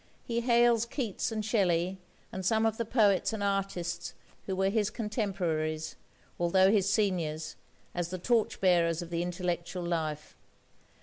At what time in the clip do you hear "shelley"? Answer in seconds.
1.45-1.99